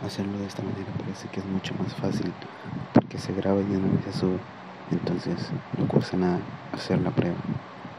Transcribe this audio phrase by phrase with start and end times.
[0.00, 2.36] hacerlo de esta manera parece que es mucho más fácil
[2.92, 4.46] porque se graba y de una vez se sube
[4.88, 7.59] entonces no cuesta nada hacer la prueba.